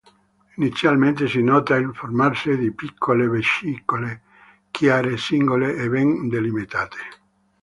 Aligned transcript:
Inizialmente 0.57 1.27
si 1.27 1.43
nota 1.43 1.75
il 1.75 1.91
formarsi 1.93 2.57
di 2.57 2.73
piccole 2.73 3.27
vescicole 3.27 4.21
chiare, 4.71 5.15
singole 5.15 5.75
e 5.75 5.87
ben 5.89 6.27
delimitate. 6.27 6.97